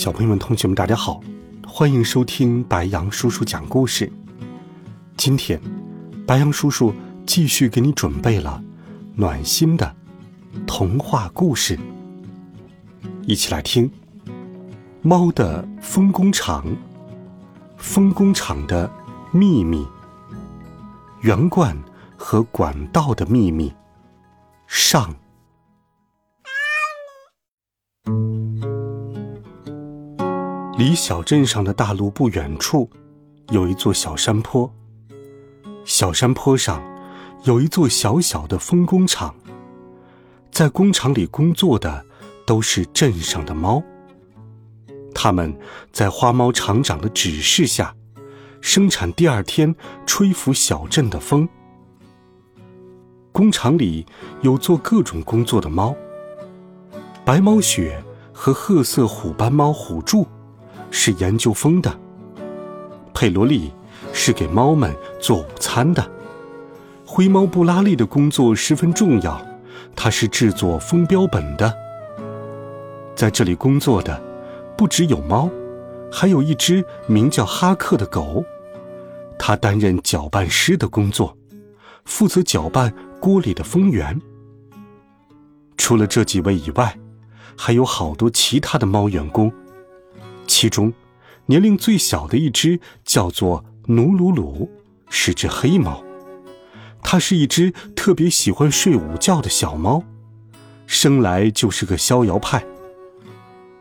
[0.00, 1.20] 小朋友们、同学们，大家好，
[1.68, 4.10] 欢迎收听白羊叔叔讲故事。
[5.14, 5.60] 今天，
[6.26, 6.94] 白羊叔叔
[7.26, 8.64] 继续给你准备了
[9.14, 9.94] 暖心的
[10.66, 11.78] 童话故事，
[13.26, 13.90] 一起来听
[15.02, 16.64] 《猫的风工厂》
[17.76, 18.90] 《风工厂的
[19.30, 19.84] 秘密》
[21.20, 21.76] 《圆罐
[22.16, 23.68] 和管道的秘密》
[24.66, 25.14] 上。
[30.80, 32.88] 离小镇上的大路不远处，
[33.50, 34.72] 有一座小山坡。
[35.84, 36.82] 小山坡上
[37.44, 39.34] 有一座小小的风工厂，
[40.50, 42.06] 在工厂里工作的
[42.46, 43.82] 都是镇上的猫。
[45.14, 45.54] 他们
[45.92, 47.94] 在花猫厂长的指示下，
[48.62, 51.46] 生产第二天吹拂小镇的风。
[53.32, 54.06] 工厂里
[54.40, 55.94] 有做各种工作的猫：
[57.22, 60.26] 白猫雪和褐色虎斑猫虎柱。
[60.90, 61.98] 是研究风的，
[63.14, 63.72] 佩罗利
[64.12, 66.10] 是给猫们做午餐的，
[67.06, 69.40] 灰猫布拉利的工作十分重要，
[69.94, 71.72] 他是制作风标本的。
[73.14, 74.20] 在这里工作的
[74.76, 75.50] 不只有猫，
[76.10, 78.44] 还有一只名叫哈克的狗，
[79.38, 81.36] 它担任搅拌师的工作，
[82.04, 84.20] 负责搅拌锅里的风源。
[85.76, 86.98] 除了这几位以外，
[87.56, 89.52] 还有好多其他的猫员工。
[90.50, 90.92] 其中，
[91.46, 94.68] 年龄最小的一只叫做努鲁鲁，
[95.08, 96.02] 是只黑猫。
[97.04, 100.02] 它是一只特别喜欢睡午觉的小猫，
[100.88, 102.66] 生来就是个逍遥派。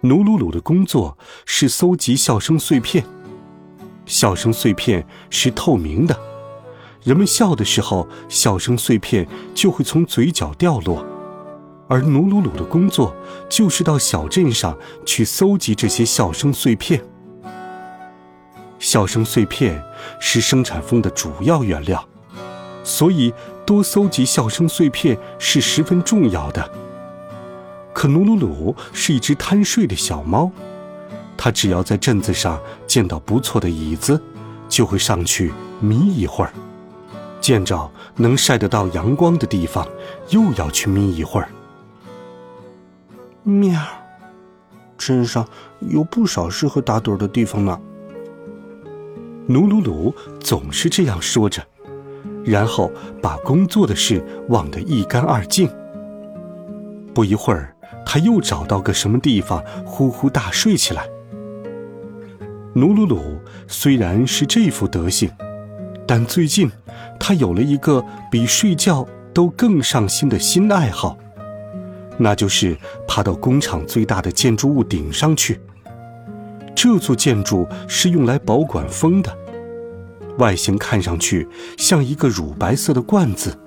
[0.00, 3.06] 努鲁鲁的工作是搜集笑声碎片，
[4.04, 6.18] 笑声碎片是透明的，
[7.04, 11.06] 人们笑的时候，笑声碎片就会从嘴角掉落。
[11.88, 13.14] 而努鲁鲁的工作
[13.48, 17.02] 就是到小镇上去搜集这些笑声碎片。
[18.78, 19.82] 笑声碎片
[20.20, 22.06] 是生产风的主要原料，
[22.84, 23.32] 所以
[23.64, 26.70] 多搜集笑声碎片是十分重要的。
[27.94, 30.50] 可努鲁鲁是一只贪睡的小猫，
[31.36, 34.20] 它只要在镇子上见到不错的椅子，
[34.68, 36.50] 就会上去眯一会儿；
[37.40, 39.88] 见着能晒得到阳光的地方，
[40.28, 41.48] 又要去眯一会儿。
[43.46, 43.80] 喵，
[44.98, 45.46] 镇上
[45.78, 47.80] 有不少适合打盹的地方呢。
[49.46, 51.62] 努鲁鲁总是这样说着，
[52.44, 52.90] 然后
[53.22, 55.70] 把工作的事忘得一干二净。
[57.14, 57.72] 不一会儿，
[58.04, 61.06] 他又找到个什么地方呼呼大睡起来。
[62.74, 65.30] 努鲁鲁虽然是这副德行，
[66.04, 66.68] 但最近
[67.20, 71.16] 他有了一个比睡觉都更上心的新爱好。
[72.18, 75.60] 那就是爬到工厂最大的建筑物顶上去。
[76.74, 79.36] 这座建筑是用来保管风的，
[80.38, 83.58] 外形看上去像一个乳白色的罐子。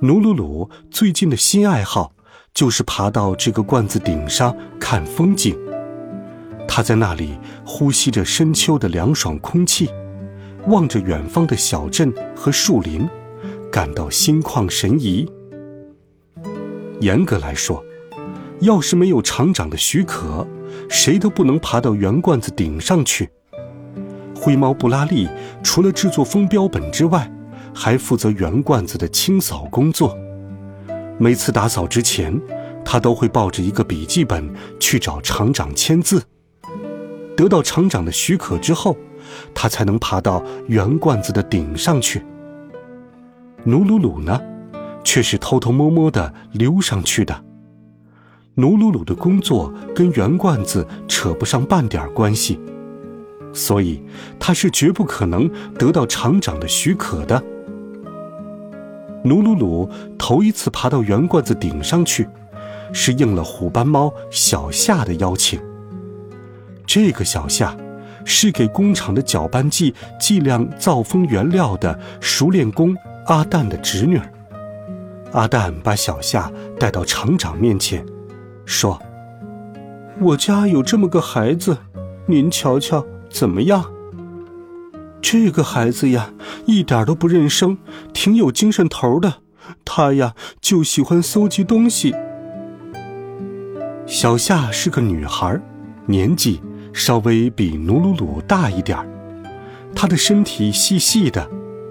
[0.00, 2.12] 努鲁鲁最近的新爱好
[2.54, 5.56] 就是爬到这个罐子顶上看风景。
[6.66, 9.90] 他在那里呼吸着深秋的凉爽空气，
[10.68, 13.08] 望着远方的小镇和树林，
[13.70, 15.28] 感到心旷神怡。
[17.02, 17.84] 严格来说，
[18.60, 20.46] 要是没有厂长的许可，
[20.88, 23.28] 谁都不能爬到圆罐子顶上去。
[24.36, 25.28] 灰猫布拉利
[25.64, 27.28] 除了制作风标本之外，
[27.74, 30.16] 还负责圆罐子的清扫工作。
[31.18, 32.40] 每次打扫之前，
[32.84, 34.48] 他都会抱着一个笔记本
[34.78, 36.22] 去找厂长签字。
[37.36, 38.96] 得到厂长的许可之后，
[39.52, 42.22] 他才能爬到圆罐子的顶上去。
[43.64, 44.40] 努鲁鲁呢？
[45.04, 47.44] 却是偷偷摸摸的溜上去的。
[48.54, 52.60] 努鲁鲁的工作跟圆罐子扯不上半点关系，
[53.52, 54.02] 所以
[54.38, 57.42] 他是绝不可能得到厂长的许可的。
[59.24, 59.88] 努鲁鲁
[60.18, 62.28] 头一次爬到圆罐子顶上去，
[62.92, 65.60] 是应了虎斑猫小夏的邀请。
[66.84, 67.74] 这个小夏，
[68.24, 72.94] 是给工厂的搅拌剂计量造风原料的熟练工
[73.26, 74.32] 阿蛋的侄女儿。
[75.32, 78.04] 阿蛋把小夏带到厂长面前，
[78.66, 79.00] 说
[80.20, 81.76] ：“我家有这么个孩子，
[82.26, 83.84] 您瞧瞧怎么样？”
[85.22, 86.30] 这个孩子呀，
[86.66, 87.78] 一点都不认生，
[88.12, 89.34] 挺有精神头的。
[89.84, 92.14] 他呀，就喜欢搜集东西。
[94.04, 95.58] 小夏是个女孩，
[96.04, 96.60] 年纪
[96.92, 99.06] 稍微比努鲁鲁大一点儿。
[99.94, 101.48] 她的身体细细的，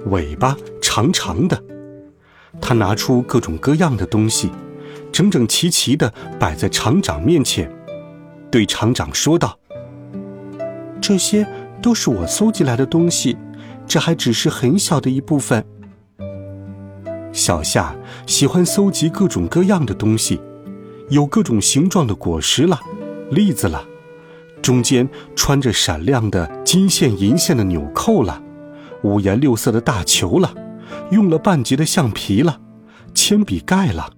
[0.07, 1.63] 尾巴长长的。
[2.59, 4.49] 他拿出各种各样的东西，
[5.11, 7.71] 整整齐齐的摆在厂长面前，
[8.49, 9.57] 对厂长说道
[10.99, 11.47] ：“这些。”
[11.81, 13.35] 都是我搜集来的东西，
[13.87, 15.65] 这还只是很小的一部分。
[17.33, 17.95] 小夏
[18.27, 20.39] 喜欢搜集各种各样的东西，
[21.09, 22.79] 有各种形状的果实了，
[23.31, 23.83] 栗子了，
[24.61, 28.39] 中间穿着闪亮的金线银线的纽扣了，
[29.01, 30.53] 五颜六色的大球了，
[31.11, 32.59] 用了半截的橡皮了，
[33.13, 34.11] 铅笔盖了。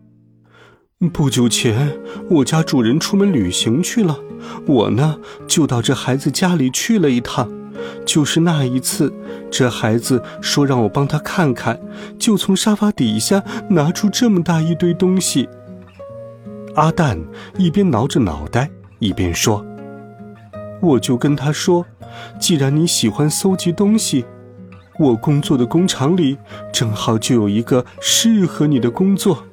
[1.11, 1.97] 不久前，
[2.29, 4.19] 我家主人出门旅行去了，
[4.65, 5.17] 我呢
[5.47, 7.51] 就到这孩子家里去了一趟。
[8.05, 9.13] 就是那一次，
[9.51, 11.77] 这孩子说让我帮他看看，
[12.17, 15.49] 就从沙发底下拿出这么大一堆东西。
[16.75, 17.19] 阿蛋
[17.57, 19.65] 一边挠着脑袋，一边说
[20.81, 21.85] ：“我就跟他说，
[22.39, 24.23] 既然你喜欢搜集东西，
[24.99, 26.37] 我工作的工厂里
[26.71, 29.43] 正好就有一个适合你的工作。”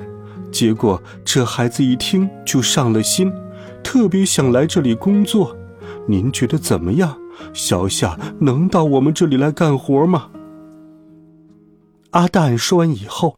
[0.52, 3.32] 结果这孩子一听就上了心，
[3.84, 5.56] 特别想来这里工作。
[6.08, 7.16] 您觉得怎么样？
[7.52, 10.28] 小夏能到我们这里来干活吗？
[12.10, 13.36] 阿蛋说完以后，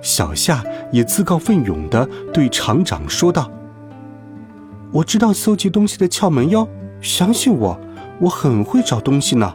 [0.00, 3.50] 小夏也自告奋勇地对厂长说道
[4.90, 6.66] ：“我知道搜集东西的窍门哟，
[7.02, 7.78] 相信我，
[8.20, 9.54] 我很会找东西呢。”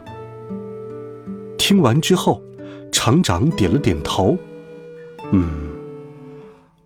[1.64, 2.42] 听完之后，
[2.90, 4.36] 厂长点了点头
[5.30, 5.70] ：“嗯。”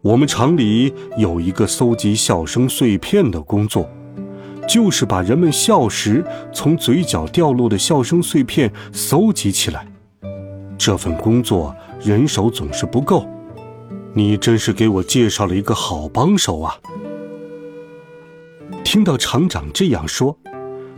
[0.05, 3.89] 我们厂里有一个搜集笑声碎片的工作，
[4.69, 9.89] 就是把人们笑时从嘴角掉落的笑声碎片搜集起来。
[10.77, 13.27] 这份工作人手总是不够，
[14.13, 16.79] 你真是给我介绍了一个好帮手啊！
[18.85, 20.37] 听到厂长这样说，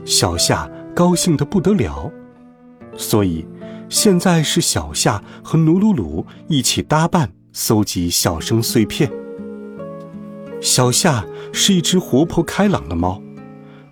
[0.05, 2.11] 小夏高兴得不得了。
[2.97, 3.47] 所以，
[3.89, 7.31] 现在是小夏和努鲁鲁一起搭伴。
[7.51, 9.11] 搜集笑声碎片。
[10.61, 13.21] 小夏是一只活泼开朗的猫，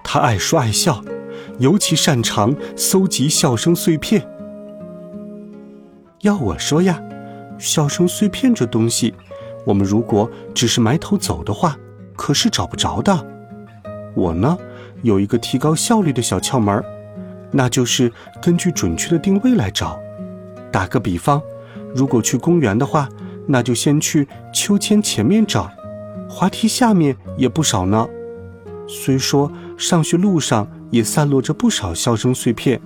[0.04, 1.02] 它爱说爱笑，
[1.58, 4.24] 尤其擅长搜集笑声碎片。
[6.20, 7.02] 要我说呀，
[7.58, 9.12] 笑声碎片这东西，
[9.64, 11.76] 我们如果只是埋头走的话，
[12.14, 13.26] 可是找不着的。
[14.14, 14.56] 我呢，
[15.02, 16.84] 有一个提高效率的小窍门，
[17.56, 18.12] 那就是
[18.42, 19.98] 根据准确的定位来找。
[20.70, 21.40] 打个比方，
[21.94, 23.08] 如果去公园的话。
[23.48, 25.70] 那就先去秋千前面找，
[26.28, 28.04] 滑梯下面也不少呢。
[28.88, 32.80] 虽说上学路上也散落着不少笑声碎片，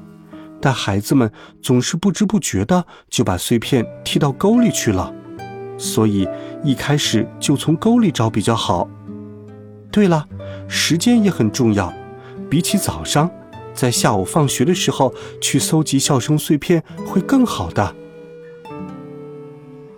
[0.61, 1.33] 但孩子们
[1.63, 5.11] 总是不知不觉的就把碎片踢到沟里去了，
[5.79, 6.29] 所以
[6.63, 8.87] 一开始就从沟里找比较好。
[9.91, 10.29] 对了，
[10.69, 11.91] 时间也很重要，
[12.51, 13.31] 比起早上，
[13.75, 17.95] 在下午放学的时候去搜集笑声碎片会更好的。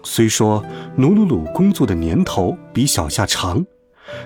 [0.03, 0.65] 虽说
[0.97, 3.65] 努鲁鲁工作的年头比小夏长，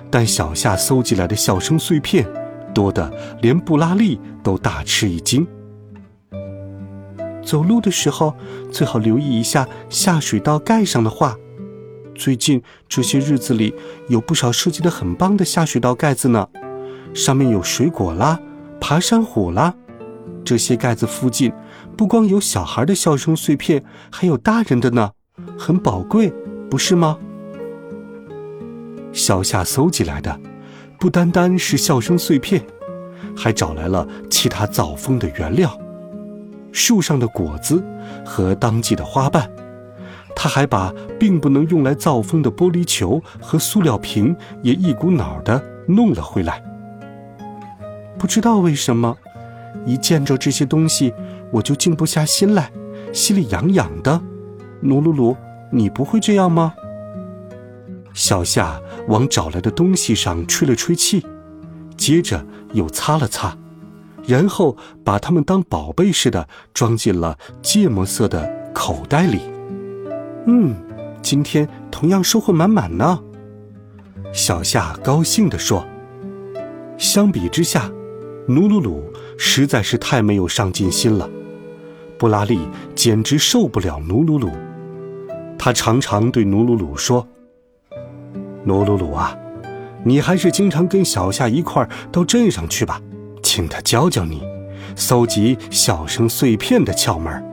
[0.09, 2.27] 但小夏搜集来的笑声碎片
[2.73, 3.11] 多的
[3.41, 5.47] 连布拉利都大吃一惊。
[7.45, 8.35] 走路的时候
[8.71, 11.37] 最好留意一下下水道盖上的话。
[12.13, 13.73] 最近这些日子里
[14.09, 16.49] 有不少设计的很棒的下水道盖子呢，
[17.13, 18.39] 上面有水果啦、
[18.79, 19.73] 爬山虎啦。
[20.43, 21.51] 这些盖子附近
[21.97, 25.11] 不光有小孩的笑声碎片，还有大人的呢。
[25.57, 26.33] 很宝贵，
[26.69, 27.17] 不是吗？
[29.11, 30.39] 小夏搜集来的，
[30.99, 32.63] 不单单是笑声碎片，
[33.35, 35.77] 还找来了其他造风的原料，
[36.71, 37.83] 树上的果子
[38.25, 39.49] 和当季的花瓣。
[40.35, 46.63] 他还把并不能用来造风的玻璃球和塑料瓶也一股脑的弄了回来。
[48.17, 49.15] 不知道为什么，
[49.85, 51.13] 一见着这些东西，
[51.51, 52.71] 我就静不下心来，
[53.13, 54.21] 心里痒痒的。
[54.81, 55.37] 努鲁鲁，
[55.71, 56.73] 你不会这样吗？
[58.13, 61.25] 小夏往找来的东西上吹了吹气，
[61.95, 62.43] 接着
[62.73, 63.55] 又擦了擦，
[64.25, 69.41] 然后把它们当宝贝似的装进了芥末色的口袋里。
[70.47, 70.75] 嗯，
[71.21, 73.19] 今天同样收获满满呢。
[74.33, 75.85] 小夏高兴地说。
[76.97, 77.91] 相比之下，
[78.49, 79.03] 努鲁鲁
[79.37, 81.29] 实在是太没有上进心了。
[82.17, 82.59] 布拉利
[82.95, 84.49] 简直受不了努鲁鲁。
[85.59, 87.27] 他常常对努鲁鲁说
[88.63, 89.37] ：“努鲁鲁啊，
[90.05, 93.01] 你还是经常跟小夏一块儿到镇上去吧，”
[93.43, 94.41] 请他教教你，
[94.95, 97.43] 搜集小声碎片的窍门。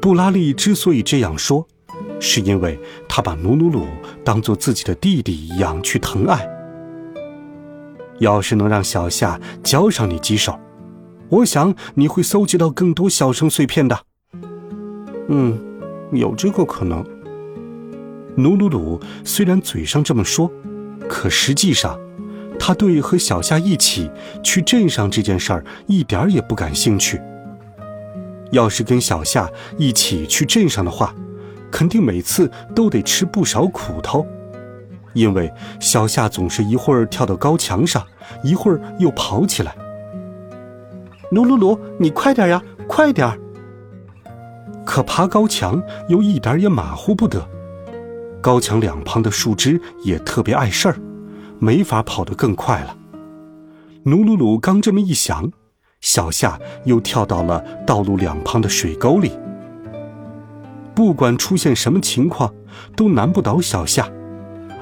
[0.00, 1.66] 布拉利之所以这样说，
[2.20, 3.86] 是因为他把努努鲁
[4.22, 6.48] 当做自己的弟弟一样去疼爱。
[8.18, 10.58] 要是能让小夏教上你几手，
[11.28, 13.98] 我想你会搜集到更多小声碎片的。
[15.28, 15.58] 嗯，
[16.12, 17.04] 有这个可能。
[18.36, 20.50] 努努鲁虽然嘴上这么说，
[21.08, 21.98] 可实际上，
[22.58, 24.10] 他对和小夏一起
[24.42, 27.20] 去镇上这件事儿一点儿也不感兴趣。
[28.50, 31.14] 要是跟小夏一起去镇上的话，
[31.70, 34.26] 肯定每次都得吃不少苦头，
[35.14, 38.04] 因为小夏总是一会儿跳到高墙上，
[38.42, 39.74] 一会儿又跑起来。
[41.30, 43.38] 努努鲁，你快点呀，快点儿！
[44.84, 47.48] 可爬高墙又一点也马虎不得。
[48.42, 50.96] 高墙两旁的树枝也特别碍事儿，
[51.58, 52.94] 没法跑得更快了。
[54.04, 55.50] 努鲁鲁刚这么一想，
[56.02, 59.32] 小夏又跳到了道路两旁的水沟里。
[60.94, 62.52] 不管出现什么情况，
[62.94, 64.08] 都难不倒小夏，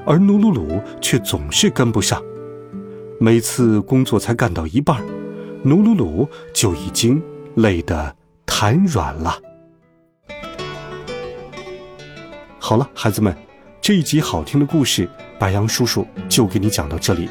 [0.05, 2.21] 而努鲁鲁却总是跟不上。
[3.19, 5.01] 每次工作才干到一半，
[5.63, 7.21] 努鲁鲁就已经
[7.55, 9.39] 累得瘫软了。
[12.59, 13.35] 好了，孩子们。
[13.81, 17.29] 这一集好听的故事，白杨叔叔就给你讲到这里。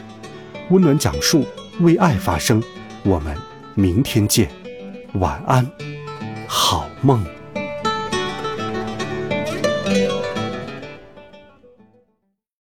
[0.68, 1.46] 温暖讲述，
[1.80, 2.62] 为爱发声。
[3.04, 3.34] 我们
[3.74, 4.50] 明天见，
[5.14, 5.66] 晚安，
[6.46, 7.24] 好梦。